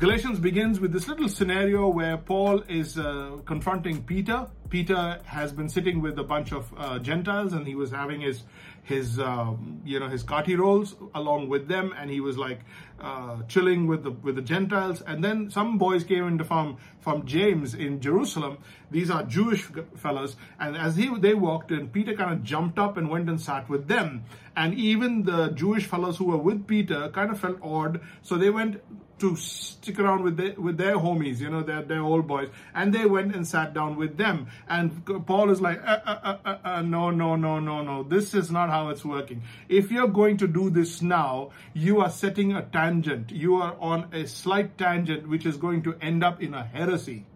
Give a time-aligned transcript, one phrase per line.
[0.00, 4.46] Galatians begins with this little scenario where Paul is uh, confronting Peter.
[4.70, 8.44] Peter has been sitting with a bunch of uh, Gentiles and he was having his
[8.82, 12.60] his um, you know his kati rolls along with them and he was like
[13.00, 17.26] uh, chilling with the with the Gentiles and then some boys came into from from
[17.26, 18.58] James in Jerusalem.
[18.90, 19.62] These are Jewish
[19.96, 23.40] fellows and as he they walked in, Peter kind of jumped up and went and
[23.40, 24.24] sat with them.
[24.56, 28.50] And even the Jewish fellows who were with Peter kind of felt odd, so they
[28.50, 28.80] went
[29.20, 32.48] to stick around with their, with their homies, you know, their, their old boys.
[32.74, 34.48] And they went and sat down with them.
[34.68, 38.02] And Paul is like, uh, uh, uh, uh, no, no, no, no, no.
[38.02, 39.42] This is not how it's working.
[39.68, 43.32] If you're going to do this now, you are setting a tangent.
[43.32, 47.26] You are on a slight tangent, which is going to end up in a heresy.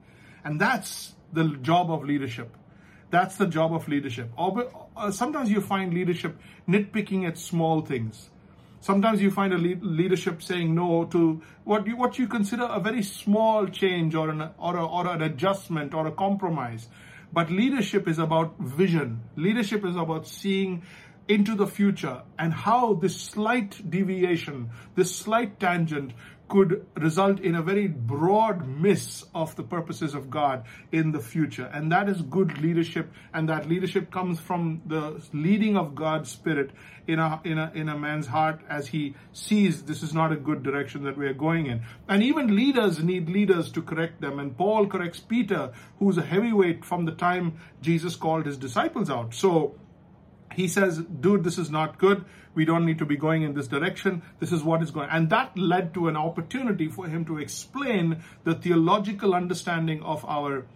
[0.45, 2.57] And that's the job of leadership.
[3.11, 4.31] That's the job of leadership.
[5.11, 6.37] Sometimes you find leadership
[6.69, 8.31] nitpicking at small things
[8.85, 13.03] Sometimes you find a leadership saying no to what you, what you consider a very
[13.03, 16.89] small change or an, or, a, or an adjustment or a compromise.
[17.35, 19.25] But leadership is about vision.
[19.35, 20.85] Leadership is about seeing
[21.27, 26.13] into the future and how this slight deviation, this slight tangent
[26.49, 31.71] could result in a very broad miss of the purposes of God in the future.
[31.73, 33.11] And that is good leadership.
[33.33, 36.71] And that leadership comes from the leading of God's Spirit
[37.07, 40.37] in a, in a, in a man's heart as he sees this is not a
[40.37, 41.83] good direction that we are going in.
[42.09, 44.39] And even leaders need leaders to correct them.
[44.39, 49.35] And Paul corrects Peter, who's a heavyweight from the time Jesus called his disciples out.
[49.35, 49.77] So,
[50.55, 52.25] he says, dude, this is not good.
[52.55, 54.23] We don't need to be going in this direction.
[54.39, 55.09] This is what is going.
[55.11, 60.67] And that led to an opportunity for him to explain the theological understanding of our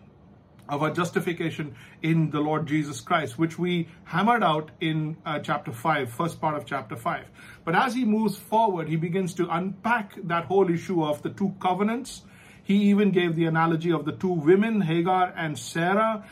[0.69, 5.73] of our justification in the Lord Jesus Christ, which we hammered out in uh, chapter
[5.73, 7.25] 5, first part of chapter 5.
[7.65, 11.55] But as he moves forward, he begins to unpack that whole issue of the two
[11.59, 12.23] covenants
[12.69, 16.23] he even gave the analogy of the two women, Hagar and Sarah,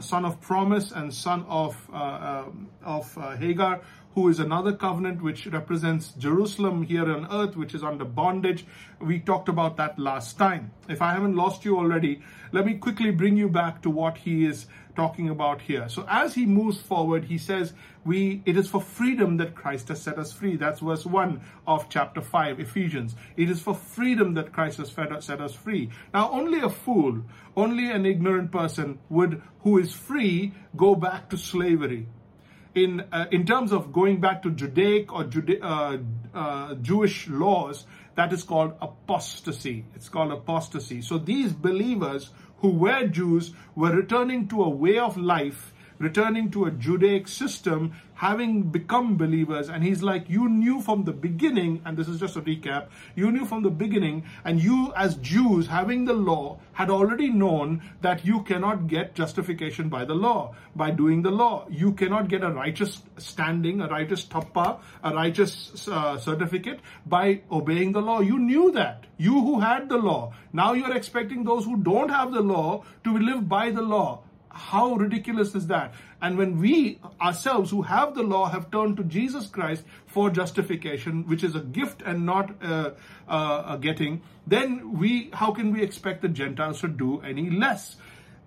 [0.00, 2.44] son of promise and son of, uh, uh,
[2.82, 3.82] of uh, Hagar,
[4.14, 8.66] who is another covenant which represents Jerusalem here on earth, which is under bondage.
[9.00, 10.70] We talked about that last time.
[10.88, 14.44] If I haven't lost you already, let me quickly bring you back to what he
[14.44, 15.88] is talking about here.
[15.88, 17.72] So as he moves forward, he says,
[18.04, 20.56] we, it is for freedom that Christ has set us free.
[20.56, 23.16] That's verse 1 of chapter 5, Ephesians.
[23.38, 25.88] It is for freedom that Christ has set us free.
[26.12, 27.22] Now, only a fool,
[27.56, 32.08] only an ignorant person would, who is free, go back to slavery
[32.74, 35.28] in uh, in terms of going back to Judaic or
[35.62, 35.98] uh,
[36.34, 39.84] uh, Jewish laws, that is called apostasy.
[39.94, 41.02] It's called apostasy.
[41.02, 46.66] So these believers who were Jews were returning to a way of life, returning to
[46.66, 49.68] a Judaic system, having become believers.
[49.68, 53.32] And he's like, You knew from the beginning, and this is just a recap, you
[53.32, 58.24] knew from the beginning, and you as Jews, having the law, had already known that
[58.24, 61.66] you cannot get justification by the law, by doing the law.
[61.68, 67.90] You cannot get a righteous standing, a righteous tappa, a righteous uh, certificate by obeying
[67.90, 68.20] the law.
[68.20, 69.04] You knew that.
[69.16, 70.32] You who had the law.
[70.52, 74.21] Now you're expecting those who don't have the law to live by the law.
[74.52, 75.94] How ridiculous is that?
[76.20, 81.26] And when we ourselves who have the law have turned to Jesus Christ for justification,
[81.26, 82.90] which is a gift and not uh,
[83.28, 87.96] uh, a getting, then we, how can we expect the Gentiles to do any less?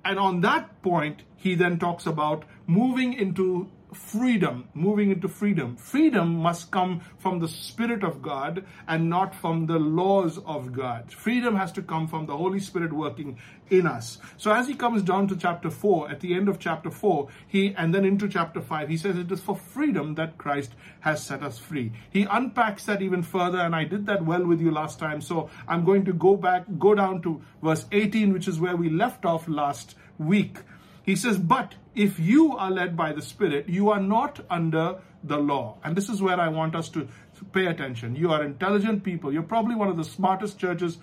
[0.04, 5.76] And on that point, he then talks about moving into freedom, moving into freedom.
[5.76, 11.12] Freedom must come from the Spirit of God and not from the laws of God.
[11.12, 13.38] Freedom has to come from the Holy Spirit working
[13.70, 14.20] in us.
[14.38, 17.74] So as he comes down to chapter 4, at the end of chapter 4, he,
[17.78, 21.42] and then into chapter 5, he says it is for freedom that Christ has set
[21.42, 21.92] us free.
[22.12, 25.22] He unpacks that even further, and I did that well with you last time.
[25.22, 28.90] So I'm going to go back, go down to verse 18, which is where we
[28.90, 30.58] left off last week.
[31.04, 35.38] He says, But if you are led by the Spirit, you are not under the
[35.38, 35.78] law.
[35.84, 37.08] And this is where I want us to
[37.54, 38.16] pay attention.
[38.16, 39.34] You are intelligent people.
[39.34, 40.98] You're probably one of the smartest churches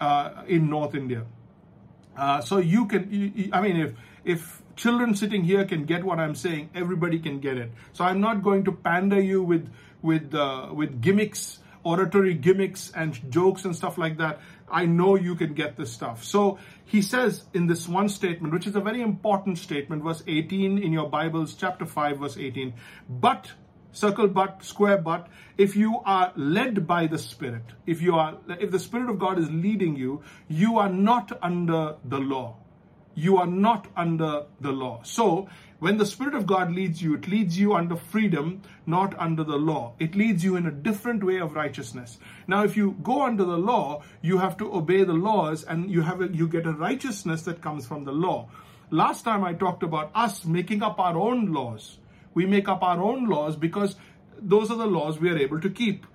[0.00, 1.24] uh, in North India.
[2.16, 3.94] Uh, so you can, you, I mean, if
[4.24, 7.70] if children sitting here can get what I'm saying, everybody can get it.
[7.92, 9.70] So I'm not going to pander you with
[10.02, 14.40] with uh, with gimmicks oratory gimmicks and jokes and stuff like that.
[14.68, 16.24] I know you can get this stuff.
[16.24, 20.78] So he says in this one statement, which is a very important statement, verse 18
[20.78, 22.74] in your Bibles, chapter 5, verse 18.
[23.08, 23.52] But,
[23.92, 28.70] circle but, square but, if you are led by the Spirit, if you are, if
[28.70, 32.56] the Spirit of God is leading you, you are not under the law.
[33.14, 35.00] You are not under the law.
[35.02, 35.48] So
[35.78, 39.58] When the Spirit of God leads you, it leads you under freedom, not under the
[39.58, 39.92] law.
[39.98, 42.16] It leads you in a different way of righteousness.
[42.46, 46.00] Now, if you go under the law, you have to obey the laws and you
[46.00, 48.48] have a, you get a righteousness that comes from the law.
[48.90, 51.98] Last time I talked about us making up our own laws.
[52.32, 53.96] We make up our own laws because
[54.40, 56.06] those are the laws we are able to keep.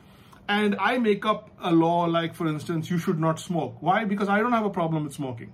[0.50, 3.78] And I make up a law like, for instance, you should not smoke.
[3.80, 4.06] Why?
[4.06, 5.54] Because I don't have a problem with smoking.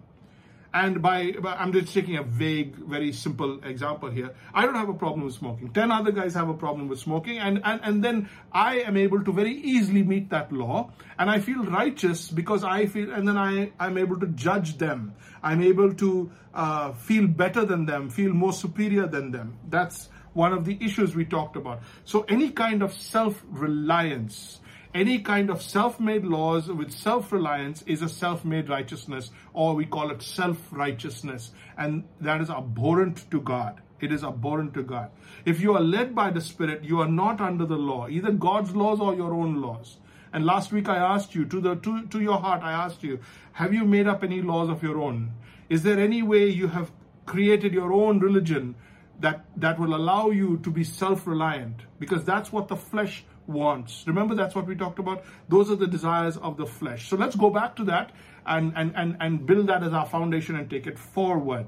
[0.77, 4.35] And by, I'm just taking a vague, very simple example here.
[4.53, 5.73] I don't have a problem with smoking.
[5.73, 9.23] Ten other guys have a problem with smoking, and, and, and then I am able
[9.23, 13.37] to very easily meet that law, and I feel righteous because I feel, and then
[13.37, 15.15] I, I'm able to judge them.
[15.41, 19.57] I'm able to uh, feel better than them, feel more superior than them.
[19.67, 21.81] That's one of the issues we talked about.
[22.05, 24.59] So any kind of self-reliance,
[24.97, 30.23] any kind of self-made laws with self-reliance is a self-made righteousness or we call it
[30.23, 33.79] self-righteousness and that is abhorrent to God.
[33.99, 35.11] It is abhorrent to God.
[35.45, 38.75] If you are led by the Spirit, you are not under the law, either God's
[38.75, 39.97] laws or your own laws.
[40.33, 43.19] And last week I asked you, to, the, to, to your heart, I asked you,
[43.53, 45.31] have you made up any laws of your own?
[45.69, 46.91] Is there any way you have
[47.27, 48.73] created your own religion
[49.19, 51.81] that, that will allow you to be self-reliant?
[51.99, 54.03] Because that's what the flesh wants.
[54.05, 55.23] Remember, that's what we talked about.
[55.49, 57.09] Those are the desires of the flesh.
[57.09, 58.11] So let's go back to that
[58.45, 61.67] and, and, and, and build that as our foundation and take it forward.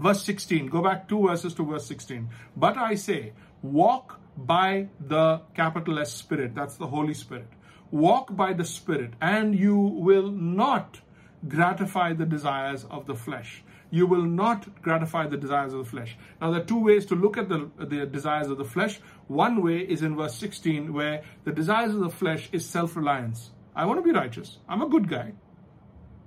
[0.00, 2.28] Verse 16, go back two verses to verse 16.
[2.56, 7.48] But I say, walk by the capital S Spirit, that's the Holy Spirit.
[7.90, 11.00] Walk by the Spirit, and you will not
[11.46, 13.62] gratify the desires of the flesh
[13.92, 16.16] you will not gratify the desires of the flesh.
[16.40, 18.98] Now, there are two ways to look at the, the desires of the flesh.
[19.28, 23.50] One way is in verse 16, where the desires of the flesh is self reliance.
[23.76, 24.56] I want to be righteous.
[24.66, 25.34] I'm a good guy.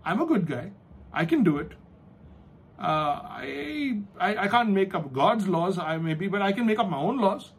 [0.06, 0.74] I'm a good guy.
[1.12, 1.72] I can do it.
[2.78, 6.78] Uh, I, I, I can't make up God's laws, I maybe, but I can make
[6.78, 7.52] up my own laws.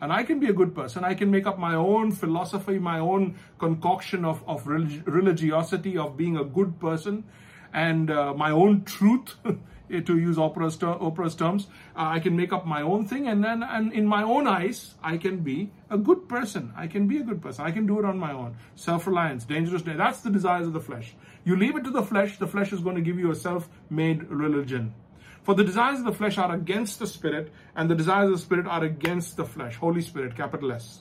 [0.00, 1.02] And I can be a good person.
[1.02, 6.36] I can make up my own philosophy, my own concoction of, of religiosity, of being
[6.36, 7.24] a good person
[7.72, 9.36] and uh, my own truth,
[9.88, 11.66] to use Oprah's, ter- Oprah's terms.
[11.96, 14.94] Uh, I can make up my own thing, and then and in my own eyes,
[15.02, 16.72] I can be a good person.
[16.76, 17.64] I can be a good person.
[17.64, 18.56] I can do it on my own.
[18.76, 19.82] Self-reliance, dangerous.
[19.82, 21.14] That's the desires of the flesh.
[21.44, 22.38] You leave it to the flesh.
[22.38, 24.94] The flesh is going to give you a self-made religion.
[25.42, 28.42] For the desires of the flesh are against the spirit, and the desires of the
[28.42, 29.76] spirit are against the flesh.
[29.76, 31.00] Holy Spirit, capital S.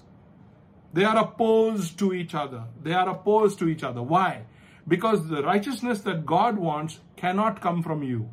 [0.93, 2.63] They are opposed to each other.
[2.81, 4.01] They are opposed to each other.
[4.01, 4.43] Why?
[4.87, 8.29] Because the righteousness that God wants cannot come from you.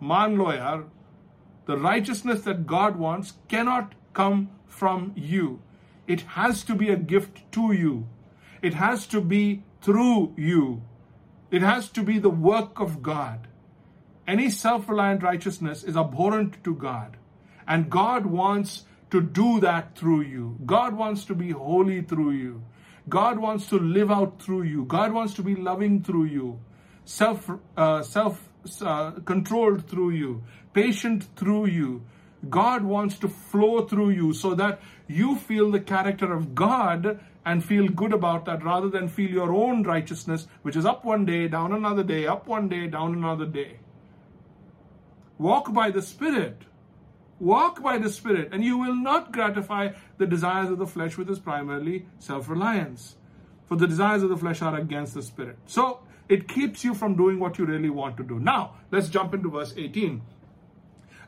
[0.00, 0.84] Man lawyer,
[1.66, 5.60] the righteousness that God wants cannot come from you.
[6.06, 8.08] It has to be a gift to you.
[8.62, 10.82] It has to be through you.
[11.50, 13.46] It has to be the work of God.
[14.26, 17.16] Any self reliant righteousness is abhorrent to God.
[17.66, 20.58] And God wants to do that through you.
[20.64, 22.62] God wants to be holy through you.
[23.08, 24.84] God wants to live out through you.
[24.84, 26.60] God wants to be loving through you,
[27.04, 28.48] self uh, self
[28.82, 30.42] uh, controlled through you,
[30.72, 32.02] patient through you.
[32.48, 37.64] God wants to flow through you so that you feel the character of God and
[37.64, 41.48] feel good about that rather than feel your own righteousness, which is up one day,
[41.48, 43.78] down another day, up one day, down another day.
[45.38, 46.62] Walk by the Spirit.
[47.40, 51.28] Walk by the Spirit, and you will not gratify the desires of the flesh, which
[51.30, 53.16] is primarily self reliance.
[53.66, 55.56] For the desires of the flesh are against the Spirit.
[55.66, 58.38] So it keeps you from doing what you really want to do.
[58.38, 60.20] Now, let's jump into verse 18.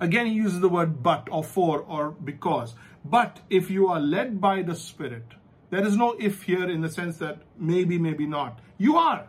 [0.01, 2.75] Again, he uses the word but or for or because.
[3.05, 5.25] But if you are led by the Spirit,
[5.71, 8.59] there is no if here in the sense that maybe, maybe not.
[8.77, 9.27] You are.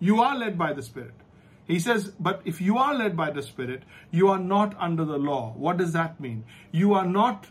[0.00, 1.14] You are led by the Spirit.
[1.66, 5.18] He says, but if you are led by the Spirit, you are not under the
[5.18, 5.52] law.
[5.56, 6.44] What does that mean?
[6.70, 7.46] You are not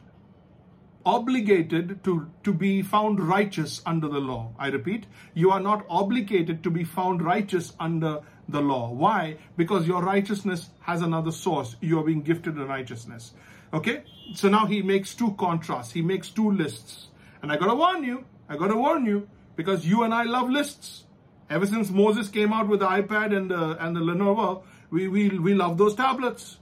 [1.05, 4.53] obligated to, to be found righteous under the law.
[4.57, 8.89] I repeat, you are not obligated to be found righteous under the law.
[8.91, 9.38] Why?
[9.57, 11.75] Because your righteousness has another source.
[11.81, 13.34] You are being gifted a righteousness.
[13.74, 14.03] Okay?
[14.34, 15.91] So now he makes two contrasts.
[15.91, 17.10] He makes two lists.
[17.41, 21.04] And I gotta warn you, I gotta warn you, because you and I love lists.
[21.49, 25.29] Ever since Moses came out with the iPad and the, and the Lenovo, we, we,
[25.29, 26.57] we love those tablets.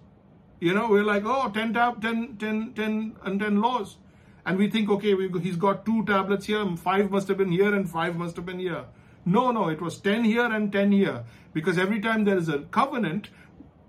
[0.60, 3.98] You know, we're like, oh, 10, tab, 10, 10, 10, and 10 laws.
[4.46, 7.74] And we think, okay, we, he's got two tablets here, five must have been here
[7.74, 8.86] and five must have been here.
[9.26, 11.24] No, no, it was 10 here and 10 here.
[11.54, 13.30] Because every time there is a covenant,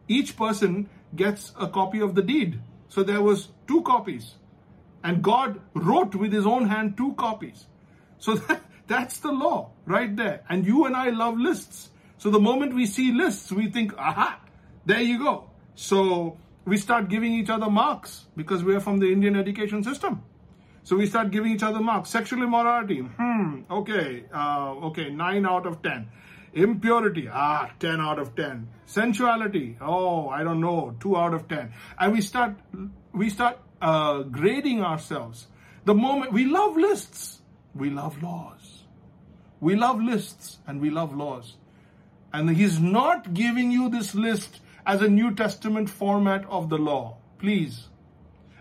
[0.07, 2.61] each person gets a copy of the deed.
[2.89, 4.35] So there was two copies.
[5.03, 7.67] And God wrote with his own hand two copies.
[8.19, 10.43] So that, that's the law right there.
[10.49, 11.91] And you and I love lists.
[12.19, 14.41] So the moment we see lists, we think, aha,
[14.87, 15.51] there you go.
[15.75, 20.23] So we start giving each other marks because we are from the Indian education system.
[20.85, 22.11] So we start giving each other marks.
[22.11, 26.09] Sexual immorality, hmm, okay, uh, okay, 9 out of 10.
[26.53, 28.69] Impurity, ah, 10 out of 10.
[28.87, 31.73] Sensuality, oh, I don't know, 2 out of 10.
[31.99, 32.55] And we start,
[33.13, 35.47] we start uh, grading ourselves.
[35.85, 37.41] The moment we love lists,
[37.75, 38.64] we love laws.
[39.61, 41.57] We love lists and we love laws.
[42.33, 47.17] And he's not giving you this list as a New Testament format of the law.
[47.39, 47.89] Please.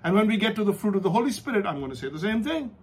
[0.04, 2.10] And when we get to the fruit of the Holy Spirit, I'm going to say
[2.10, 2.76] the same thing.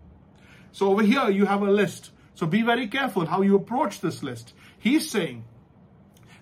[0.72, 2.10] So over here, you have a list.
[2.34, 4.54] So be very careful how you approach this list.
[4.78, 5.44] He's saying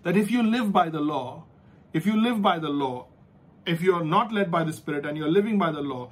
[0.02, 1.44] that if you live by the law,
[1.92, 3.06] if you live by the law,
[3.66, 6.10] if you're not led by the Spirit and you're living by the law,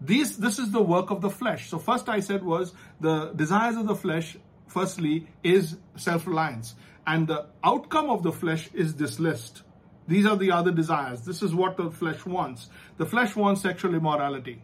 [0.00, 1.68] these, this is the work of the flesh.
[1.68, 4.36] So first I said was the desires of the flesh,
[4.68, 6.74] firstly, is self-reliance.
[7.06, 9.62] And the outcome of the flesh is this list.
[10.06, 11.22] These are the other desires.
[11.22, 12.68] This is what the flesh wants.
[12.96, 14.62] The flesh wants sexual immorality.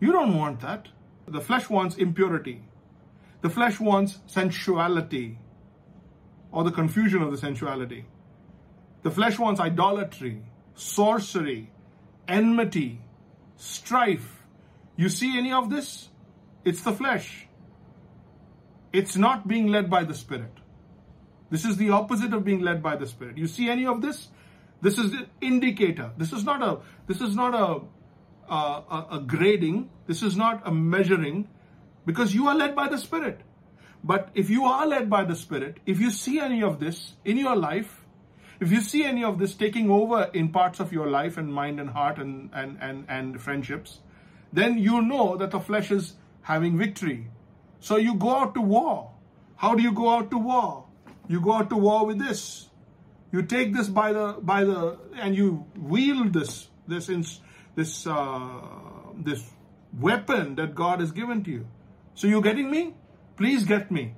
[0.00, 0.88] You don't want that.
[1.26, 2.62] The flesh wants impurity.
[3.40, 5.38] The flesh wants sensuality
[6.52, 8.04] or the confusion of the sensuality.
[9.02, 10.42] The flesh wants idolatry,
[10.74, 11.70] sorcery,
[12.28, 13.00] enmity,
[13.56, 14.44] strife.
[14.96, 16.08] You see any of this?
[16.64, 17.46] It's the flesh.
[18.94, 20.52] It's not being led by the Spirit.
[21.50, 23.36] This is the opposite of being led by the Spirit.
[23.36, 24.28] You see any of this?
[24.82, 26.12] This is the indicator.
[26.16, 26.78] This is not a.
[27.08, 29.90] This is not a, a, a grading.
[30.06, 31.48] This is not a measuring,
[32.06, 33.40] because you are led by the Spirit.
[34.04, 37.36] But if you are led by the Spirit, if you see any of this in
[37.36, 38.04] your life,
[38.60, 41.80] if you see any of this taking over in parts of your life and mind
[41.80, 44.00] and heart and, and, and, and friendships,
[44.52, 47.26] then you know that the flesh is having victory.
[47.84, 49.10] So you go out to war.
[49.56, 50.86] How do you go out to war?
[51.28, 52.70] You go out to war with this.
[53.30, 57.10] You take this by the by the and you wield this this
[57.74, 58.62] this uh,
[59.18, 59.44] this
[60.00, 61.66] weapon that God has given to you.
[62.14, 62.94] So you getting me?
[63.36, 64.14] Please get me.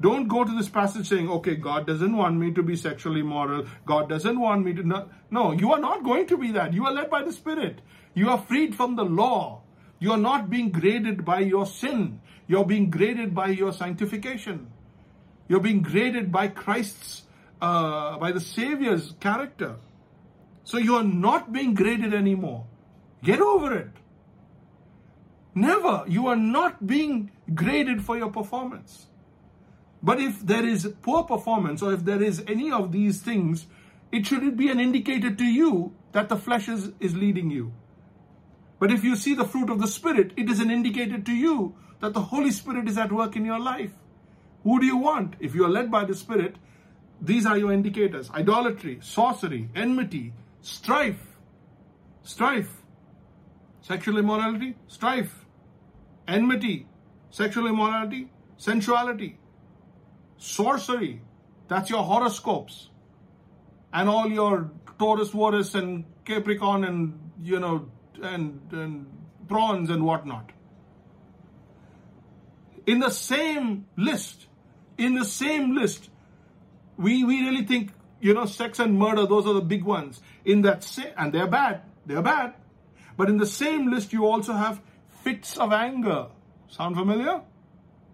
[0.00, 3.66] Don't go to this passage saying, okay, God doesn't want me to be sexually immoral.
[3.84, 4.86] God doesn't want me to.
[4.86, 6.72] No, no, you are not going to be that.
[6.72, 7.80] You are led by the Spirit.
[8.14, 9.62] You are freed from the law.
[9.98, 12.20] You are not being graded by your sin.
[12.48, 14.68] You're being graded by your sanctification.
[15.48, 17.22] You're being graded by Christ's,
[17.60, 19.76] uh, by the Savior's character.
[20.64, 22.66] So you are not being graded anymore.
[23.22, 23.90] Get over it.
[25.54, 26.04] Never.
[26.08, 29.06] You are not being graded for your performance.
[30.02, 33.66] But if there is poor performance or if there is any of these things,
[34.12, 37.72] it should be an indicator to you that the flesh is, is leading you.
[38.78, 41.74] But if you see the fruit of the Spirit, it is an indicator to you
[42.00, 43.92] that the Holy Spirit is at work in your life.
[44.62, 45.34] Who do you want?
[45.40, 46.56] If you are led by the Spirit,
[47.20, 51.36] these are your indicators idolatry, sorcery, enmity, strife,
[52.22, 52.70] strife,
[53.80, 55.44] sexual immorality, strife,
[56.26, 56.86] enmity,
[57.30, 59.38] sexual immorality, sensuality,
[60.36, 61.22] sorcery.
[61.68, 62.90] That's your horoscopes.
[63.92, 67.88] And all your Taurus, Taurus, and Capricorn, and you know,
[68.22, 69.06] and, and
[69.48, 70.50] prawns and whatnot.
[72.88, 74.46] In the same list,
[74.96, 76.08] in the same list,
[76.96, 80.22] we, we really think, you know, sex and murder, those are the big ones.
[80.46, 82.54] In that same, and they're bad, they're bad.
[83.18, 84.80] But in the same list, you also have
[85.22, 86.28] fits of anger.
[86.68, 87.42] Sound familiar?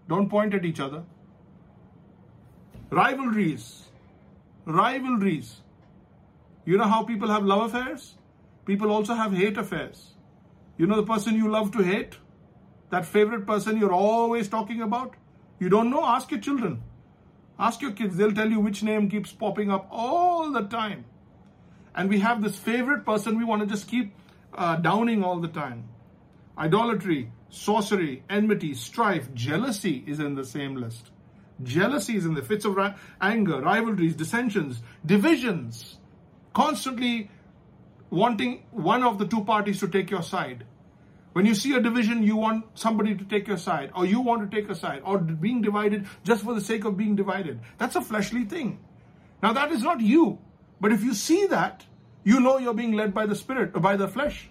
[0.09, 1.05] Don't point at each other.
[2.91, 3.85] Rivalries.
[4.65, 5.55] Rivalries.
[6.65, 8.17] You know how people have love affairs?
[8.67, 10.15] People also have hate affairs.
[10.79, 12.17] You know the person you love to hate?
[12.95, 15.15] That favorite person you're always talking about?
[15.59, 16.05] You don't know?
[16.05, 16.81] Ask your children.
[17.59, 18.17] Ask your kids.
[18.17, 21.05] They'll tell you which name keeps popping up all the time.
[21.97, 24.15] And we have this favorite person we want to just keep
[24.55, 25.89] uh, downing all the time.
[26.57, 31.11] Idolatry, sorcery, enmity, strife, jealousy is in the same list.
[31.65, 32.79] Jealousy is in the fits of
[33.21, 35.99] anger, rivalries, dissensions, divisions,
[36.53, 37.29] constantly
[38.11, 40.65] wanting one of the two parties to take your side.
[41.35, 44.49] When you see a division, you want somebody to take your side, or you want
[44.49, 47.59] to take a side, or being divided just for the sake of being divided.
[47.77, 48.79] That's a fleshly thing.
[49.43, 50.39] Now, that is not you.
[50.81, 51.87] But if you see that,
[52.23, 54.49] you know you're being led by the spirit, or by the flesh.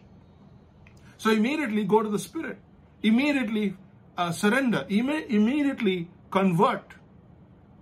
[1.18, 2.58] So immediately go to the spirit.
[3.02, 3.78] Immediately
[4.18, 4.86] uh, surrender.
[4.90, 6.96] Imme- immediately convert.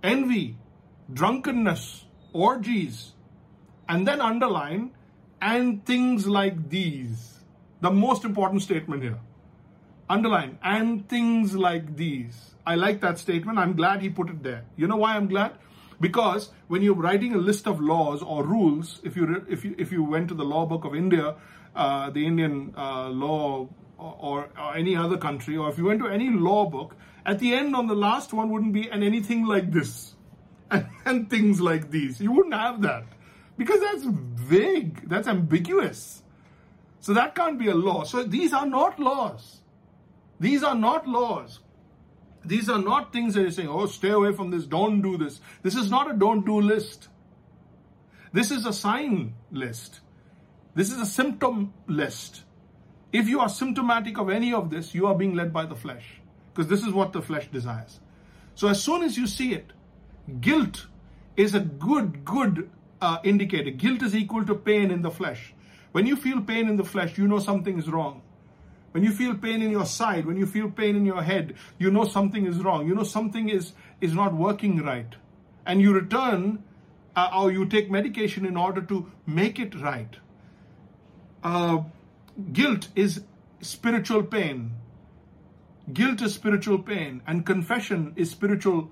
[0.04, 0.58] Envy,
[1.12, 3.14] drunkenness, orgies,
[3.88, 4.92] and then underline,
[5.40, 7.31] and things like these
[7.82, 9.18] the most important statement here.
[10.08, 12.54] Underline, and things like these.
[12.64, 13.58] I like that statement.
[13.58, 14.64] I'm glad he put it there.
[14.76, 15.52] You know why I'm glad?
[16.00, 19.92] Because when you're writing a list of laws or rules, if you if you if
[19.92, 21.34] you went to the law book of India,
[21.74, 26.08] uh, the Indian uh, law or, or, any other country, or if you went to
[26.08, 29.70] any law book, at the end on the last one wouldn't be and anything like
[29.70, 30.14] this
[30.70, 32.20] and, and things like these.
[32.20, 33.04] You wouldn't have that
[33.56, 36.22] because that's vague, that's ambiguous.
[37.02, 38.04] So that can't be a law.
[38.04, 39.60] So these are not laws.
[40.38, 41.58] These are not laws.
[42.44, 45.40] These are not things that you're saying, oh, stay away from this, don't do this.
[45.62, 47.08] This is not a don't do list.
[48.32, 50.00] This is a sign list.
[50.76, 52.44] This is a symptom list.
[53.12, 56.20] If you are symptomatic of any of this, you are being led by the flesh.
[56.54, 57.98] Because this is what the flesh desires.
[58.54, 59.72] So as soon as you see it,
[60.40, 60.86] guilt
[61.36, 63.70] is a good, good uh, indicator.
[63.70, 65.52] Guilt is equal to pain in the flesh.
[65.92, 68.22] When you feel pain in the flesh, you know something is wrong.
[68.92, 71.90] When you feel pain in your side, when you feel pain in your head, you
[71.90, 72.86] know something is wrong.
[72.86, 75.14] You know something is, is not working right.
[75.64, 76.62] And you return
[77.16, 80.16] uh, or you take medication in order to make it right.
[81.42, 81.82] Uh,
[82.52, 83.22] guilt is
[83.60, 84.72] spiritual pain.
[85.92, 88.90] Guilt is spiritual pain, and confession is spiritual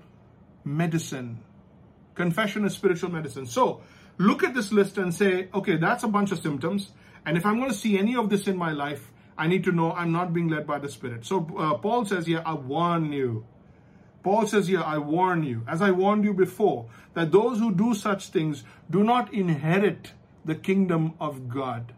[0.65, 1.39] medicine.
[2.15, 3.45] Confession is spiritual medicine.
[3.45, 3.81] So
[4.21, 6.91] look at this list and say, okay, that's a bunch of symptoms.
[7.25, 9.71] And if I'm going to see any of this in my life, I need to
[9.71, 11.25] know I'm not being led by the Spirit.
[11.25, 13.45] So uh, Paul says here, I warn you.
[14.23, 17.95] Paul says here, I warn you, as I warned you before, that those who do
[17.95, 20.11] such things do not inherit
[20.45, 21.93] the kingdom of God.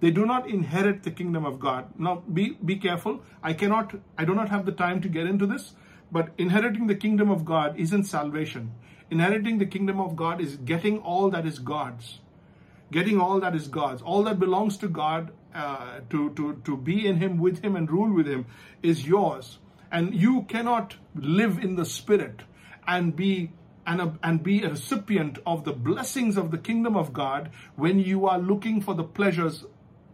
[0.00, 1.86] They do not inherit the kingdom of God.
[1.98, 3.22] Now, be, be careful.
[3.42, 5.74] I cannot, I do not have the time to get into this,
[6.10, 8.72] but inheriting the kingdom of God isn't salvation.
[9.10, 12.20] Inheriting the kingdom of God is getting all that is God's
[12.90, 17.06] getting all that is God's, all that belongs to God, uh, to, to, to be
[17.06, 18.46] in Him, with Him, and rule with Him
[18.82, 19.58] is yours.
[19.90, 22.42] And you cannot live in the Spirit
[22.86, 23.52] and be
[23.86, 27.98] and, a, and be a recipient of the blessings of the kingdom of God when
[27.98, 29.64] you are looking for the pleasures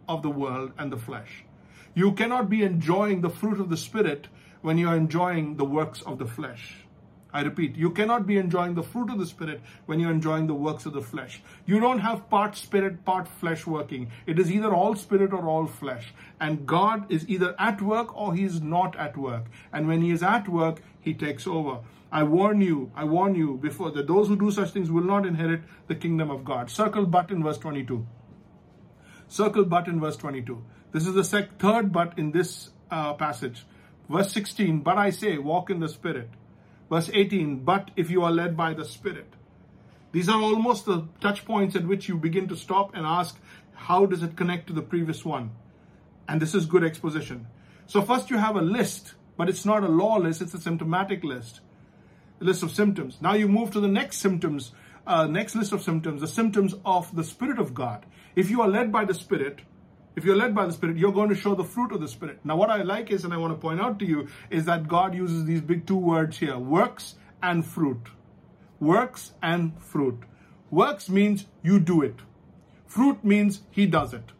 [0.07, 1.43] of the world and the flesh.
[1.93, 4.27] You cannot be enjoying the fruit of the Spirit
[4.61, 6.86] when you are enjoying the works of the flesh.
[7.37, 10.55] I repeat, you cannot be enjoying the fruit of the Spirit when you're enjoying the
[10.55, 11.39] works of the flesh.
[11.67, 14.09] You don't have part spirit, part flesh working.
[14.25, 16.15] It is either all spirit or all flesh.
[16.39, 19.45] And God is either at work or He is not at work.
[19.71, 21.81] And when He is at work, He takes over.
[22.11, 25.27] I warn you, I warn you before that those who do such things will not
[25.27, 26.71] inherit the kingdom of God.
[26.71, 28.03] Circle but in verse 22.
[29.27, 30.59] Circle but in verse 22.
[30.91, 33.67] This is the sec- third but in this uh, passage.
[34.09, 36.31] Verse 16, but I say, walk in the Spirit
[36.89, 39.33] Verse 18, but if you are led by the Spirit.
[40.11, 43.37] These are almost the touch points at which you begin to stop and ask,
[43.73, 45.51] how does it connect to the previous one?
[46.27, 47.47] And this is good exposition.
[47.85, 51.23] So first you have a list, but it's not a law list, it's a symptomatic
[51.23, 51.61] list.
[52.41, 53.17] A list of symptoms.
[53.21, 54.71] Now you move to the next symptoms,
[55.05, 58.05] uh, next list of symptoms, the symptoms of the Spirit of God.
[58.35, 59.61] If you are led by the Spirit,
[60.17, 62.39] if you're led by the Spirit, you're going to show the fruit of the Spirit.
[62.43, 64.87] Now, what I like is, and I want to point out to you, is that
[64.87, 68.01] God uses these big two words here works and fruit.
[68.79, 70.23] Works and fruit.
[70.71, 72.15] Works means you do it,
[72.87, 74.31] fruit means He does it.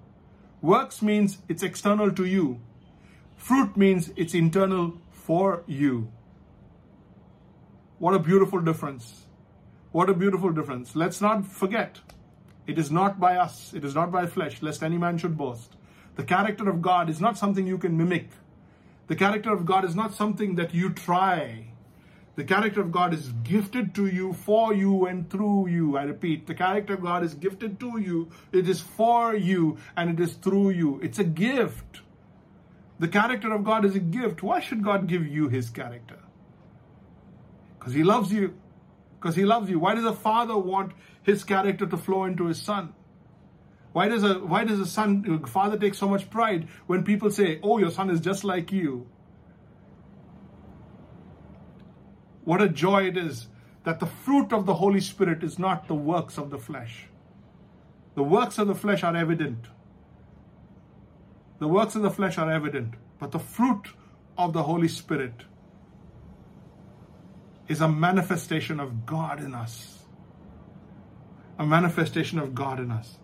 [0.63, 2.59] Works means it's external to you,
[3.35, 6.11] fruit means it's internal for you.
[7.99, 9.27] What a beautiful difference.
[9.91, 10.95] What a beautiful difference.
[10.95, 11.99] Let's not forget
[12.67, 15.77] it is not by us, it is not by flesh, lest any man should boast.
[16.15, 18.29] The character of God is not something you can mimic.
[19.07, 21.67] The character of God is not something that you try.
[22.35, 25.97] The character of God is gifted to you, for you, and through you.
[25.97, 30.09] I repeat, the character of God is gifted to you, it is for you, and
[30.09, 30.99] it is through you.
[31.01, 32.01] It's a gift.
[32.99, 34.43] The character of God is a gift.
[34.43, 36.19] Why should God give you his character?
[37.79, 38.53] Because he loves you
[39.19, 39.79] because he loves you.
[39.79, 40.93] Why does a father want
[41.27, 42.93] his character to flow into his son?
[43.91, 47.59] Why does a why does a son father take so much pride when people say,
[47.61, 49.07] "Oh, your son is just like you"?
[52.43, 53.47] What a joy it is
[53.83, 57.07] that the fruit of the Holy Spirit is not the works of the flesh.
[58.15, 59.67] The works of the flesh are evident.
[61.59, 63.87] The works of the flesh are evident, but the fruit
[64.37, 65.45] of the Holy Spirit
[67.67, 69.96] is a manifestation of God in us.
[71.59, 73.17] A manifestation of God in us.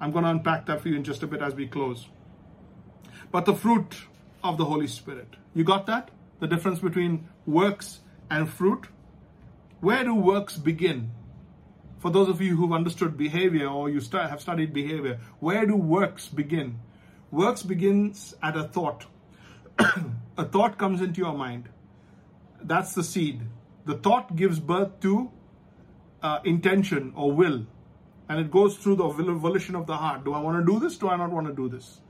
[0.00, 2.08] I'm going to unpack that for you in just a bit as we close.
[3.30, 3.96] But the fruit
[4.42, 5.34] of the Holy Spirit.
[5.54, 6.10] You got that?
[6.40, 8.86] The difference between works and fruit?
[9.80, 11.12] Where do works begin?
[11.98, 16.28] For those of you who've understood behavior or you have studied behavior, where do works
[16.28, 16.78] begin?
[17.30, 19.06] Works begins at a thought.
[20.38, 21.68] a thought comes into your mind.
[22.62, 23.42] That's the seed
[23.86, 25.30] the thought gives birth to
[26.22, 27.66] uh, intention or will.
[28.28, 30.24] And it goes through the volition of the heart.
[30.24, 30.96] Do I want to do this?
[30.98, 32.00] Do I not want to do this?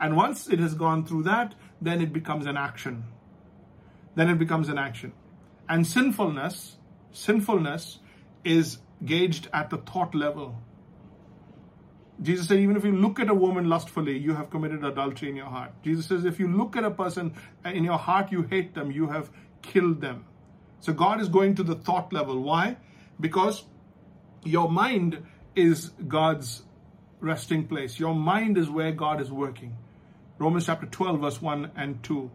[0.00, 3.04] And once it has gone through that, then it becomes an action.
[4.14, 5.12] Then it becomes an action.
[5.68, 6.76] And sinfulness,
[7.12, 7.98] sinfulness
[8.44, 10.56] is gauged at the thought level.
[12.20, 15.36] Jesus said, even if you look at a woman lustfully, you have committed adultery in
[15.36, 15.70] your heart.
[15.84, 18.90] Jesus says, if you look at a person uh, in your heart, you hate them,
[18.90, 19.30] you have
[19.62, 20.24] killed them.
[20.80, 22.42] So God is going to the thought level.
[22.42, 22.76] Why?
[23.20, 23.64] Because
[24.44, 25.24] your mind
[25.58, 26.62] is God's
[27.20, 27.98] resting place.
[27.98, 29.76] Your mind is where God is working.
[30.38, 32.30] Romans chapter 12, verse 1 and 2.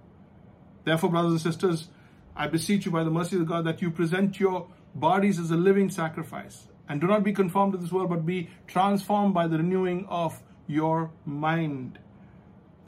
[0.84, 1.88] Therefore, brothers and sisters,
[2.36, 5.56] I beseech you by the mercy of God that you present your bodies as a
[5.56, 6.68] living sacrifice.
[6.90, 10.42] And do not be conformed to this world, but be transformed by the renewing of
[10.68, 12.00] your mind.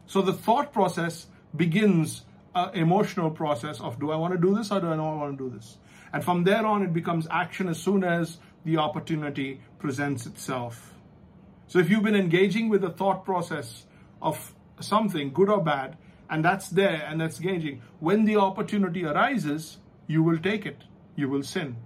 [0.06, 4.70] So the thought process begins an emotional process of do I want to do this
[4.72, 5.78] or do I not want to do this?
[6.12, 10.94] And from there on, it becomes action as soon as the opportunity presents itself.
[11.68, 13.86] So if you've been engaging with the thought process
[14.22, 15.98] of something, good or bad,
[16.30, 20.84] and that's there and that's gauging, when the opportunity arises, you will take it.
[21.16, 21.78] You will sin.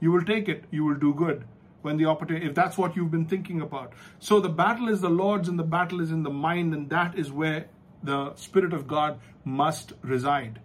[0.00, 0.64] You will take it.
[0.70, 1.44] You will do good
[1.82, 3.92] when the opportunity, if that's what you've been thinking about.
[4.18, 7.18] So the battle is the Lord's and the battle is in the mind, and that
[7.18, 7.68] is where
[8.02, 10.60] the Spirit of God must reside.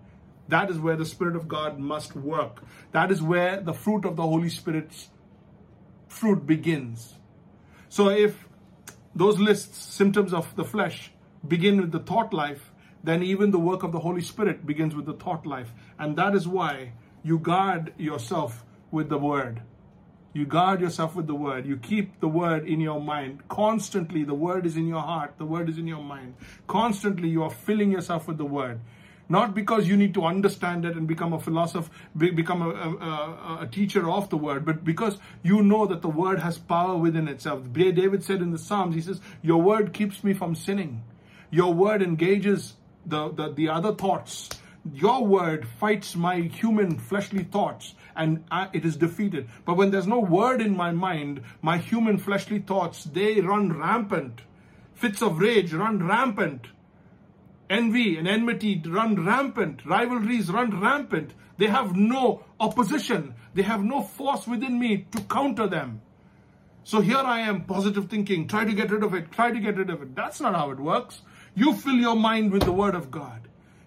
[0.47, 2.63] That is where the Spirit of God must work.
[2.91, 5.09] That is where the fruit of the Holy Spirit's
[6.15, 7.15] fruit begins.
[7.89, 8.47] So if
[9.13, 11.11] those lists, symptoms of the flesh,
[11.47, 12.71] begin with the thought life,
[13.03, 15.71] then even the work of the Holy Spirit begins with the thought life.
[15.99, 19.61] And that is why you guard yourself with the word.
[20.33, 21.65] You guard yourself with the word.
[21.65, 23.47] You keep the word in your mind.
[23.47, 25.35] Constantly, the word is in your heart.
[25.37, 26.35] The word is in your mind.
[26.67, 28.79] Constantly, you are filling yourself with the word.
[29.27, 33.67] Not because you need to understand it and become a philosopher, become a, a, a,
[33.67, 37.61] teacher of the word, but because you know that the word has power within itself.
[37.73, 41.03] David said in the Psalms, he says, Your word keeps me from sinning.
[41.49, 44.49] Your word engages the, the, the other thoughts.
[44.93, 49.49] Your word fights my human fleshly thoughts and I, it is defeated.
[49.65, 54.41] But when there's no word in my mind, my human fleshly thoughts, they run rampant.
[54.93, 56.67] Fits of rage run rampant.
[57.69, 59.85] Envy and enmity run rampant.
[59.85, 61.33] Rivalries run rampant.
[61.57, 63.35] They have no opposition.
[63.53, 66.01] They have no force within me to counter them.
[66.83, 69.77] So here I am, positive thinking, try to get rid of it, try to get
[69.77, 70.15] rid of it.
[70.15, 71.21] That's not how it works.
[71.55, 73.44] You fill your mind with the Word of God.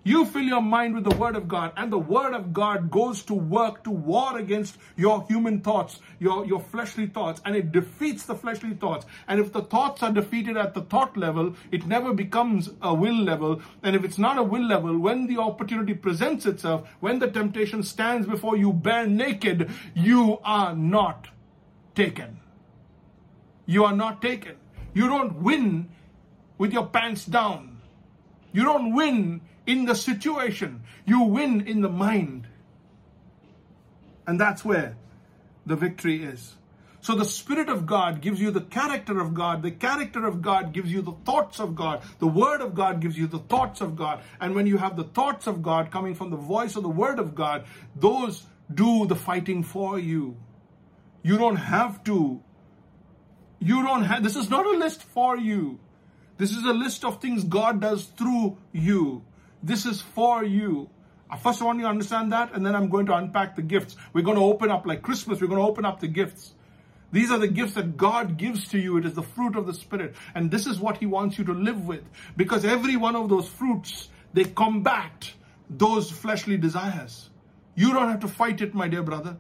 [0.08, 3.22] You fill your mind with the Word of God, and the Word of God goes
[3.24, 8.24] to work to war against your human thoughts, your, your fleshly thoughts, and it defeats
[8.24, 9.04] the fleshly thoughts.
[9.28, 13.22] And if the thoughts are defeated at the thought level, it never becomes a will
[13.22, 13.60] level.
[13.82, 17.82] And if it's not a will level, when the opportunity presents itself, when the temptation
[17.82, 21.28] stands before you bare naked, you are not
[21.94, 22.40] taken.
[23.66, 24.56] You are not taken.
[24.94, 25.90] You don't win
[26.56, 27.82] with your pants down.
[28.52, 32.48] You don't win in the situation, you win in the mind.
[34.26, 34.96] And that's where
[35.66, 36.54] the victory is.
[37.02, 39.62] So the Spirit of God gives you the character of God.
[39.62, 42.02] The character of God gives you the thoughts of God.
[42.18, 44.22] The Word of God gives you the thoughts of God.
[44.40, 47.18] And when you have the thoughts of God coming from the voice of the Word
[47.18, 50.36] of God, those do the fighting for you.
[51.22, 52.42] You don't have to.
[53.60, 55.78] You don't have, this is not a list for you.
[56.38, 59.24] This is a list of things God does through you.
[59.62, 60.88] This is for you.
[61.30, 63.96] I first want you to understand that, and then I'm going to unpack the gifts.
[64.12, 66.54] We're going to open up, like Christmas, we're going to open up the gifts.
[67.12, 68.96] These are the gifts that God gives to you.
[68.98, 70.14] It is the fruit of the Spirit.
[70.34, 72.02] And this is what He wants you to live with.
[72.36, 75.32] Because every one of those fruits, they combat
[75.70, 77.30] those fleshly desires.
[77.74, 79.36] You don't have to fight it, my dear brother.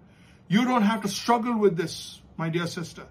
[0.48, 3.04] You don't have to struggle with this, my dear sister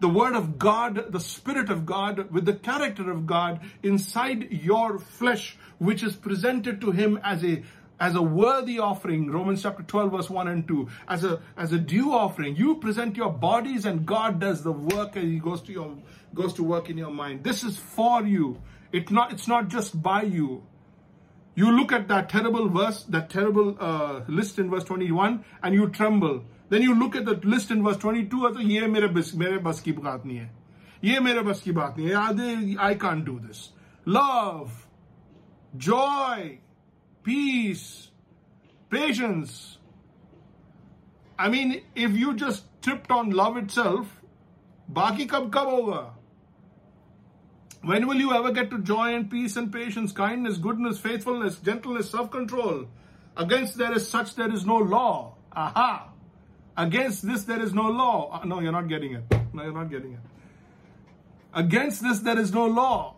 [0.00, 4.98] the Word of God, the Spirit of God, with the character of God inside your
[4.98, 7.62] flesh, which is presented to Him as a
[7.98, 11.78] as a worthy offering, Romans chapter 12, verse 1 and 2, as a as a
[11.78, 12.54] due offering.
[12.56, 15.96] You present your bodies and God does the work and He goes to your
[16.34, 17.42] goes to work in your mind.
[17.44, 18.60] This is for you.
[18.92, 20.62] It's not it's not just by you.
[21.54, 25.88] You look at that terrible verse, that terrible uh, list in verse 21, and you
[25.88, 29.57] tremble Then you look at the list in verse 22 तो ये मेरे बस मेरे
[29.67, 30.51] बस की बात नहीं है
[31.03, 33.69] ये मेरे बस की बात नहीं है I can't do this
[34.05, 34.87] love
[35.77, 36.59] joy
[37.23, 38.09] peace
[38.89, 39.77] patience
[41.37, 44.17] I mean if you just tripped on love itself
[44.91, 46.13] बाकी कब कब होगा
[47.83, 52.09] when will you ever get to joy and peace and patience kindness goodness faithfulness gentleness
[52.09, 52.85] self-control
[53.37, 56.09] against there is such there is no law aha
[56.76, 58.30] Against this there is no law.
[58.32, 59.24] Uh, no, you're not getting it.
[59.52, 60.20] No, you're not getting it.
[61.54, 63.14] Against this there is no law.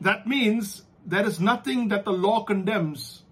[0.00, 3.22] That means there is nothing that the law condemns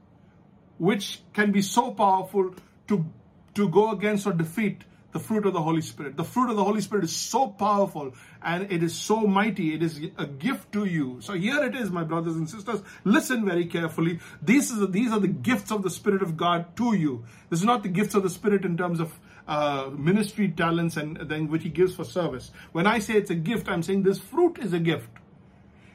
[0.79, 2.55] which can be so powerful
[2.89, 3.05] to,
[3.55, 4.83] to go against or defeat
[5.15, 6.17] the fruit of the Holy Spirit.
[6.17, 9.73] The fruit of the Holy Spirit is so powerful and it is so mighty.
[9.73, 11.21] It is a gift to you.
[11.21, 12.83] So here it is, my brothers and sisters.
[13.05, 14.19] Listen very carefully.
[14.43, 17.25] These are, these are the gifts of the Spirit of God to you.
[17.49, 21.17] This is not the gifts of the Spirit in terms of uh, ministry talents and
[21.17, 22.51] then which He gives for service.
[22.73, 25.09] When I say it's a gift, I'm saying this fruit is a gift.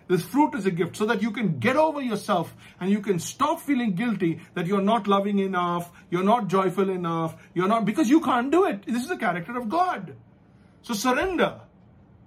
[0.10, 3.20] This fruit is a gift so that you can get over yourself and you can
[3.20, 8.10] stop feeling guilty that you're not loving enough, you're not joyful enough, you're not, because
[8.10, 8.88] you can't do it.
[8.88, 10.16] This is the character of God.
[10.82, 11.62] So surrender.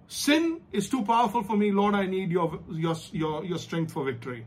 [0.06, 1.72] Sin is too powerful for me.
[1.72, 4.46] Lord, I need your, your, your, your strength for victory.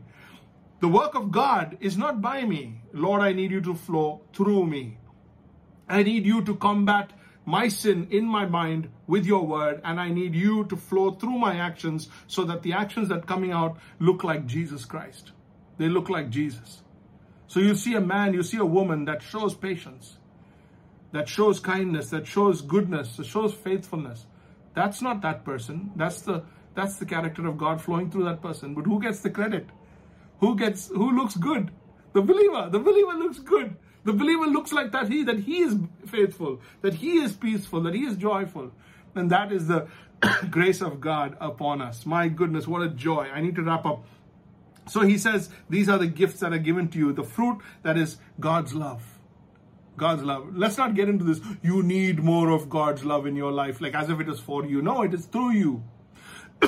[0.80, 2.80] The work of God is not by me.
[2.94, 4.96] Lord, I need you to flow through me.
[5.86, 7.12] I need you to combat
[7.46, 11.38] my sin in my mind with your word and I need you to flow through
[11.38, 15.30] my actions so that the actions that coming out look like Jesus Christ.
[15.78, 16.82] They look like Jesus.
[17.46, 20.18] So you see a man, you see a woman that shows patience,
[21.12, 24.26] that shows kindness, that shows goodness, that shows faithfulness.
[24.74, 25.92] That's not that person.
[25.94, 26.42] That's the
[26.74, 28.74] that's the character of God flowing through that person.
[28.74, 29.68] But who gets the credit?
[30.40, 31.70] Who gets who looks good?
[32.12, 32.68] The believer.
[32.70, 33.76] The believer looks good.
[34.06, 37.92] The believer looks like that he that he is faithful, that he is peaceful, that
[37.92, 38.70] he is joyful.
[39.16, 39.88] And that is the
[40.50, 42.06] grace of God upon us.
[42.06, 43.28] My goodness, what a joy.
[43.34, 44.06] I need to wrap up.
[44.88, 47.98] So he says, these are the gifts that are given to you, the fruit that
[47.98, 49.02] is God's love.
[49.96, 50.56] God's love.
[50.56, 51.40] Let's not get into this.
[51.60, 54.64] You need more of God's love in your life, like as if it is for
[54.64, 54.82] you.
[54.82, 55.82] No, it is through you.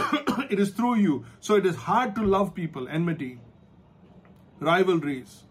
[0.51, 1.25] it is through you.
[1.39, 3.39] So it is hard to love people, enmity,
[4.59, 5.45] rivalries,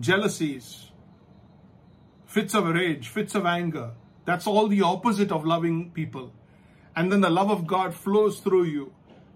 [0.00, 0.90] jealousies,
[2.26, 3.92] fits of rage, fits of anger.
[4.24, 6.32] That's all the opposite of loving people.
[6.94, 8.92] And then the love of God flows through you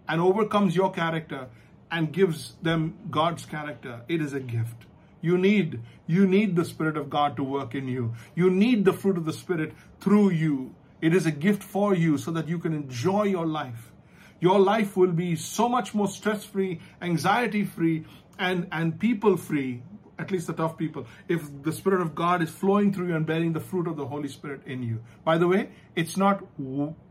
[0.08, 1.48] and overcomes your character
[1.90, 4.02] and gives them God's character.
[4.08, 4.76] It is a gift.
[5.20, 8.14] You need, you need the Spirit of God to work in you.
[8.34, 10.74] You need the fruit of the Spirit through you.
[11.00, 13.92] It is a gift for you so that you can enjoy your life.
[14.40, 18.04] Your life will be so much more stress free, anxiety free,
[18.38, 19.82] and, and people free
[20.22, 23.26] at least the tough people, if the Spirit of God is flowing through you and
[23.26, 25.00] bearing the fruit of the Holy Spirit in you.
[25.24, 26.44] By the way, it's not,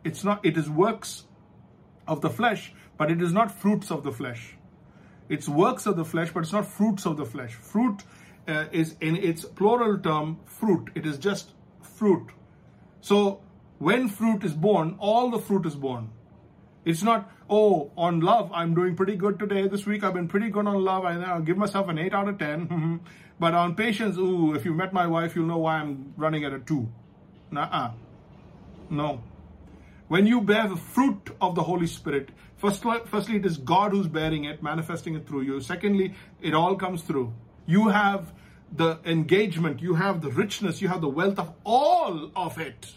[0.04, 1.26] it's not, it is works
[2.08, 4.56] of the flesh, but it is not fruits of the flesh.
[5.28, 7.54] It's works of the flesh, but it's not fruits of the flesh.
[7.54, 8.04] Fruit
[8.48, 10.90] uh, is in its plural term fruit.
[10.96, 12.28] It is just fruit.
[13.02, 13.42] So
[13.80, 16.10] when fruit is born, all the fruit is born.
[16.86, 19.68] It's not, oh, on love, I'm doing pretty good today.
[19.68, 21.04] This week I've been pretty good on love.
[21.04, 23.02] I, I'll give myself an 8 out of 10.
[23.40, 26.54] but on patience, ooh, if you met my wife, you'll know why I'm running at
[26.54, 26.88] a 2.
[27.52, 27.92] Nuh-uh.
[28.90, 29.22] No.
[30.08, 34.08] When you bear the fruit of the Holy Spirit, first, firstly, it is God who's
[34.08, 35.60] bearing it, manifesting it through you.
[35.60, 37.34] Secondly, it all comes through.
[37.66, 38.34] You have
[38.74, 42.94] the engagement, you have the richness, you have the wealth of all of it.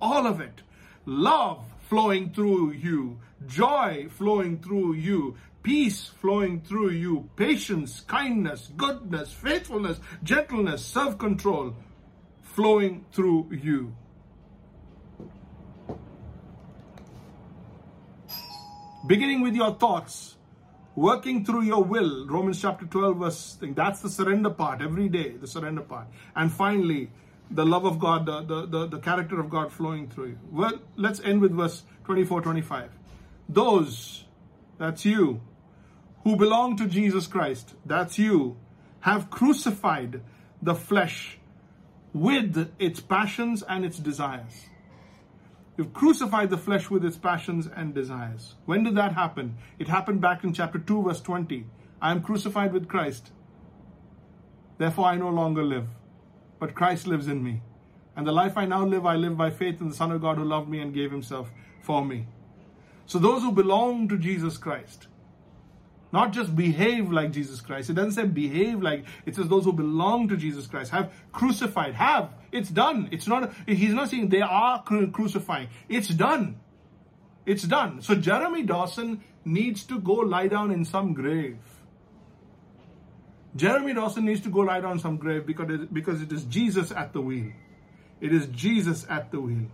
[0.00, 0.62] All of it.
[1.06, 9.32] Love, flowing through you, joy flowing through you, peace flowing through you, patience, kindness, goodness,
[9.32, 11.74] faithfulness, gentleness, self control
[12.42, 13.94] flowing through you.
[19.06, 20.36] Beginning with your thoughts,
[20.94, 25.46] working through your will, Romans chapter 12, verse, that's the surrender part every day, the
[25.46, 26.06] surrender part.
[26.34, 27.10] And finally,
[27.50, 30.38] the love of God, the, the, the, the, character of God flowing through you.
[30.50, 32.90] Well, let's end with verse 24 25.
[33.48, 34.24] Those,
[34.78, 35.40] that's you,
[36.24, 38.56] who belong to Jesus Christ, that's you,
[39.00, 40.22] have crucified
[40.62, 41.38] the flesh
[42.12, 44.66] with its passions and its desires.
[45.76, 48.54] You've crucified the flesh with its passions and desires.
[48.64, 49.56] When did that happen?
[49.78, 51.66] It happened back in chapter 2, verse 20.
[52.00, 53.32] I am crucified with Christ.
[54.78, 55.88] Therefore, I no longer live
[56.64, 57.60] but Christ lives in me.
[58.16, 60.38] And the life I now live, I live by faith in the Son of God
[60.38, 61.50] who loved me and gave himself
[61.82, 62.26] for me.
[63.04, 65.08] So those who belong to Jesus Christ,
[66.10, 67.90] not just behave like Jesus Christ.
[67.90, 71.92] It doesn't say behave like, it says those who belong to Jesus Christ have crucified,
[71.96, 72.30] have.
[72.50, 73.10] It's done.
[73.12, 75.68] It's not, he's not saying they are crucifying.
[75.90, 76.60] It's done.
[77.44, 78.00] It's done.
[78.00, 81.58] So Jeremy Dawson needs to go lie down in some grave
[83.56, 86.90] Jeremy Dawson needs to go lie down some grave because it, because it is Jesus
[86.90, 87.52] at the wheel.
[88.20, 89.66] It is Jesus at the wheel.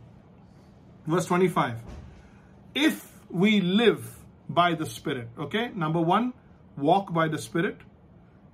[1.06, 1.78] Verse 25.
[2.74, 5.70] If we live by the Spirit, okay?
[5.74, 6.34] Number one,
[6.76, 7.78] walk by the Spirit.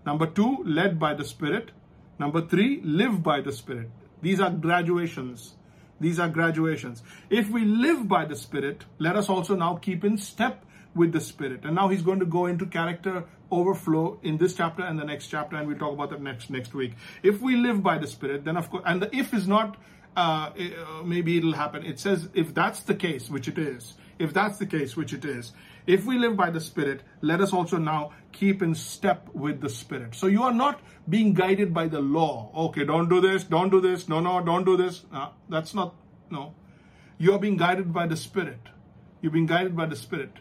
[0.04, 1.70] Number two, led by the Spirit.
[2.18, 3.90] Number three, live by the Spirit.
[4.22, 5.54] These are graduations.
[5.98, 7.02] These are graduations.
[7.30, 10.65] If we live by the Spirit, let us also now keep in step
[10.96, 11.64] with the Spirit.
[11.64, 15.28] And now he's going to go into character overflow in this chapter and the next
[15.28, 16.94] chapter, and we'll talk about that next next week.
[17.22, 19.76] If we live by the Spirit, then of course, and the if is not
[20.16, 21.84] uh, uh, maybe it'll happen.
[21.84, 25.24] It says if that's the case, which it is, if that's the case, which it
[25.24, 25.52] is,
[25.86, 29.68] if we live by the Spirit, let us also now keep in step with the
[29.68, 30.14] Spirit.
[30.14, 32.50] So you are not being guided by the law.
[32.56, 35.04] Okay, don't do this, don't do this, no, no, don't do this.
[35.48, 35.94] That's not,
[36.30, 36.54] no.
[37.18, 38.60] You are being guided by the Spirit.
[39.20, 40.32] You're being guided by the Spirit.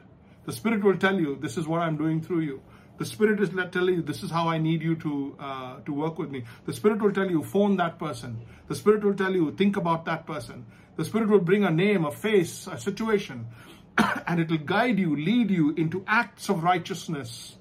[0.45, 2.61] The Spirit will tell you, this is what I'm doing through you.
[2.97, 6.17] The Spirit is telling you, this is how I need you to, uh, to work
[6.17, 6.43] with me.
[6.65, 8.39] The Spirit will tell you, phone that person.
[8.67, 10.65] The Spirit will tell you, think about that person.
[10.95, 13.47] The Spirit will bring a name, a face, a situation,
[14.27, 17.57] and it will guide you, lead you into acts of righteousness,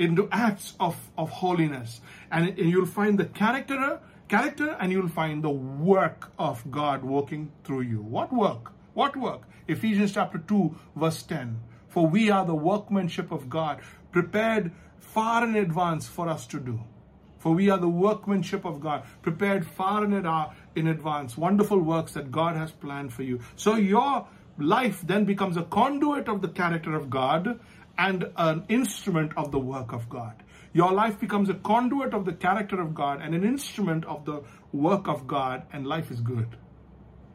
[0.00, 2.00] into acts of, of holiness.
[2.32, 7.52] And, and you'll find the character, character, and you'll find the work of God working
[7.62, 8.00] through you.
[8.02, 8.72] What work?
[8.94, 9.42] What work?
[9.68, 11.60] Ephesians chapter 2, verse 10.
[11.90, 13.80] For we are the workmanship of God,
[14.12, 16.80] prepared far in advance for us to do.
[17.38, 20.12] For we are the workmanship of God, prepared far in,
[20.76, 23.40] in advance, wonderful works that God has planned for you.
[23.56, 27.58] So your life then becomes a conduit of the character of God
[27.98, 30.44] and an instrument of the work of God.
[30.72, 34.42] Your life becomes a conduit of the character of God and an instrument of the
[34.72, 36.56] work of God, and life is good.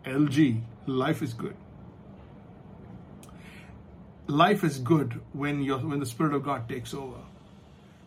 [0.06, 1.58] LG, life is good
[4.28, 7.20] life is good when you when the Spirit of God takes over.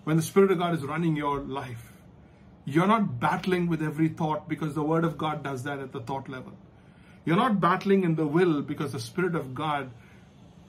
[0.04, 1.92] When the Spirit of God is running your life.
[2.64, 6.00] You're not battling with every thought because the Word of God does that at the
[6.00, 6.52] thought level.
[7.24, 9.90] You're not battling in the will because the Spirit of God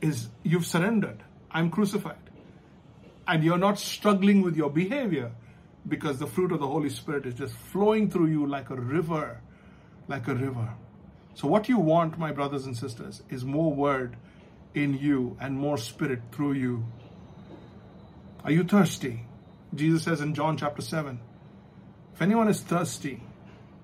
[0.02, 1.24] is, you've surrendered.
[1.52, 2.18] I'm crucified.
[3.28, 5.32] And you're not struggling with your behavior
[5.88, 9.42] because the fruit of the Holy Spirit is just flowing through you like a river,
[10.08, 10.70] like a river.
[11.36, 14.16] So, what you want, my brothers and sisters, is more word
[14.74, 16.86] in you and more spirit through you.
[18.44, 19.26] Are you thirsty?
[19.74, 21.20] Jesus says in John chapter 7
[22.14, 23.22] If anyone is thirsty,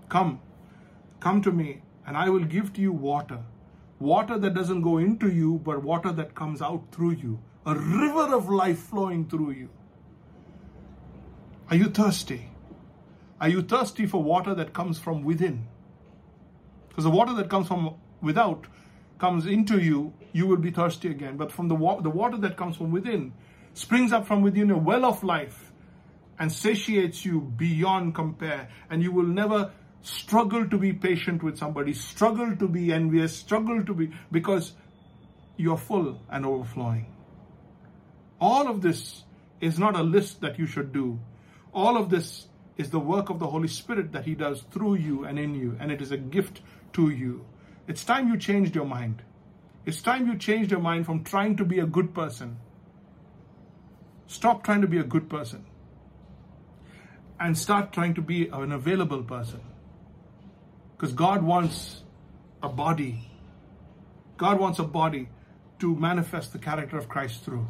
[0.09, 0.39] come,
[1.19, 3.39] come to me, and I will give to you water.
[3.99, 7.39] Water that doesn't go into you, but water that comes out through you.
[7.65, 9.69] A river of life flowing through you.
[11.69, 12.49] Are you thirsty?
[13.41, 15.67] Are you thirsty for water that comes from within?
[16.89, 18.67] Because the water that comes from without
[19.17, 21.37] comes into you, you will be thirsty again.
[21.37, 23.33] But from the, wa- the water that comes from within,
[23.73, 25.71] springs up from within a well of life
[26.39, 28.69] and satiates you beyond compare.
[28.89, 33.83] And you will never struggle to be patient with somebody, struggle to be envious, struggle
[33.83, 34.73] to be, because
[35.57, 37.07] you're full and overflowing.
[38.39, 39.23] All of this
[39.61, 41.19] is not a list that you should do.
[41.73, 42.47] All of this
[42.77, 45.77] is the work of the Holy Spirit that He does through you and in you,
[45.79, 46.61] and it is a gift
[46.93, 47.45] to you.
[47.87, 49.21] It's time you changed your mind.
[49.85, 52.57] It's time you changed your mind from trying to be a good person.
[54.27, 55.65] Stop trying to be a good person
[57.39, 59.59] and start trying to be an available person.
[60.95, 62.01] Because God wants
[62.63, 63.29] a body.
[64.37, 65.29] God wants a body
[65.79, 67.67] to manifest the character of Christ through.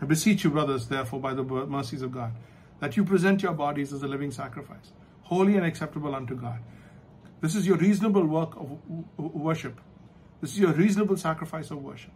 [0.00, 2.32] I beseech you, brothers, therefore, by the mercies of God,
[2.78, 4.92] that you present your bodies as a living sacrifice
[5.28, 6.58] holy and acceptable unto God.
[7.42, 8.78] This is your reasonable work of
[9.18, 9.78] worship.
[10.40, 12.12] This is your reasonable sacrifice of worship.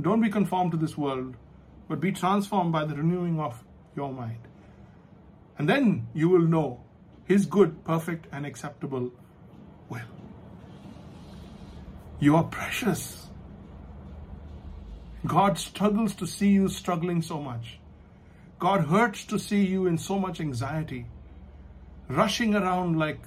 [0.00, 1.36] Don't be conformed to this world,
[1.88, 3.62] but be transformed by the renewing of
[3.94, 4.38] your mind.
[5.58, 6.80] And then you will know
[7.26, 9.12] His good, perfect, and acceptable
[9.90, 10.00] will.
[12.18, 13.26] You are precious.
[15.26, 17.78] God struggles to see you struggling so much.
[18.58, 21.06] God hurts to see you in so much anxiety
[22.08, 23.20] rushing around like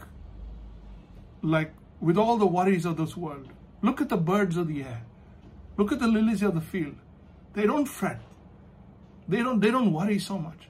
[1.41, 3.48] like with all the worries of this world.
[3.82, 5.04] Look at the birds of the air.
[5.78, 6.96] Look at the lilies of the field.
[7.54, 8.22] They don't fret.
[9.28, 10.67] They don't they don't worry so much.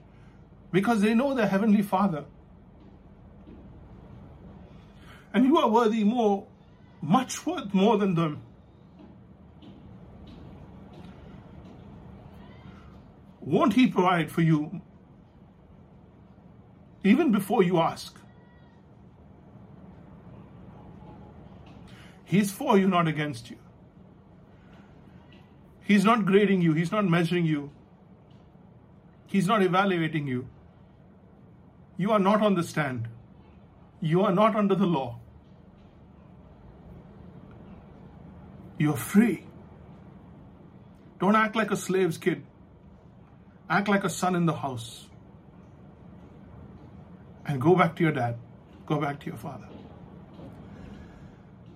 [0.72, 2.26] Because they know their heavenly Father.
[5.34, 6.46] And you are worthy more,
[7.02, 8.42] much worth more than them.
[13.40, 14.82] Won't He provide for you
[17.04, 18.18] even before you ask.
[22.24, 23.58] He's for you, not against you.
[25.84, 27.72] He's not grading you, He's not measuring you,
[29.28, 30.48] He's not evaluating you.
[31.98, 33.08] You are not on the stand,
[34.00, 35.20] you are not under the law.
[38.78, 39.46] You're free.
[41.20, 42.44] Don't act like a slave's kid.
[43.70, 45.08] Act like a son in the house.
[47.46, 48.38] And go back to your dad.
[48.86, 49.68] Go back to your father.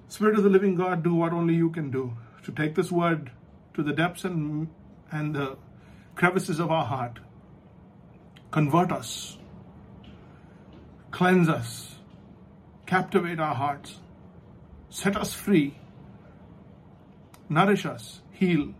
[0.07, 3.31] Spirit of the living God, do what only you can do to take this word
[3.73, 4.69] to the depths and,
[5.11, 5.57] and the
[6.15, 7.19] crevices of our heart.
[8.51, 9.37] Convert us,
[11.11, 11.95] cleanse us,
[12.85, 13.99] captivate our hearts,
[14.89, 15.77] set us free,
[17.49, 18.73] nourish us, heal,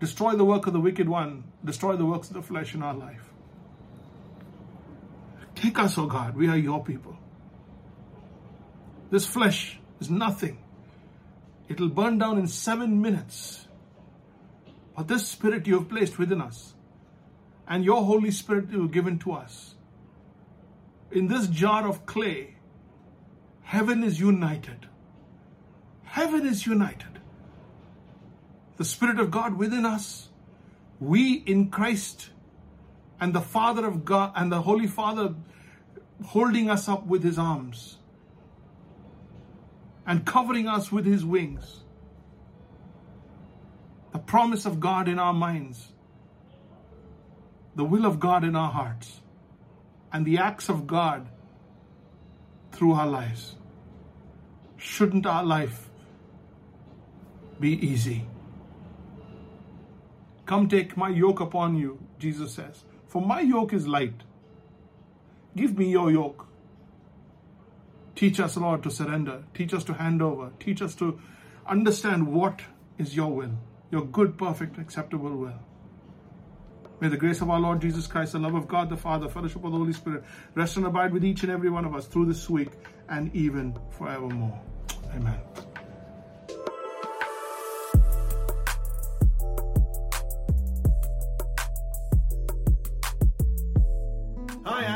[0.00, 2.94] destroy the work of the wicked one, destroy the works of the flesh in our
[2.94, 3.29] life.
[5.60, 7.14] Take us, O oh God, we are your people.
[9.10, 10.56] This flesh is nothing.
[11.68, 13.68] It'll burn down in seven minutes.
[14.96, 16.72] But this spirit you have placed within us,
[17.68, 19.74] and your Holy Spirit you have given to us,
[21.10, 22.56] in this jar of clay,
[23.62, 24.86] heaven is united.
[26.04, 27.20] Heaven is united.
[28.78, 30.30] The Spirit of God within us,
[30.98, 32.30] we in Christ,
[33.20, 35.34] and the Father of God and the Holy Father
[36.26, 37.98] holding us up with his arms
[40.06, 41.80] and covering us with his wings.
[44.12, 45.92] The promise of God in our minds,
[47.76, 49.20] the will of God in our hearts,
[50.12, 51.28] and the acts of God
[52.72, 53.54] through our lives.
[54.76, 55.88] Shouldn't our life
[57.60, 58.26] be easy?
[60.46, 64.22] Come take my yoke upon you, Jesus says, for my yoke is light.
[65.56, 66.46] Give me your yoke.
[68.14, 69.44] Teach us, Lord, to surrender.
[69.54, 70.50] Teach us to hand over.
[70.60, 71.20] Teach us to
[71.66, 72.60] understand what
[72.98, 73.58] is your will,
[73.90, 75.58] your good, perfect, acceptable will.
[77.00, 79.64] May the grace of our Lord Jesus Christ, the love of God the Father, fellowship
[79.64, 80.22] of the Holy Spirit
[80.54, 82.68] rest and abide with each and every one of us through this week
[83.08, 84.60] and even forevermore.
[85.14, 85.69] Amen.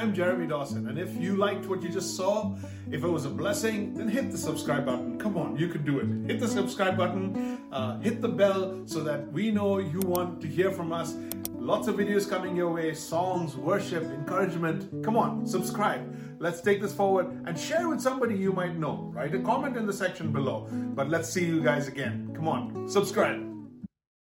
[0.05, 2.55] I'm Jeremy Dawson, and if you liked what you just saw,
[2.91, 5.19] if it was a blessing, then hit the subscribe button.
[5.19, 6.31] Come on, you can do it.
[6.31, 10.47] Hit the subscribe button, uh, hit the bell so that we know you want to
[10.47, 11.15] hear from us.
[11.55, 15.03] Lots of videos coming your way songs, worship, encouragement.
[15.03, 16.15] Come on, subscribe.
[16.39, 19.11] Let's take this forward and share with somebody you might know.
[19.15, 20.69] Write a comment in the section below.
[20.71, 22.31] But let's see you guys again.
[22.35, 23.54] Come on, subscribe.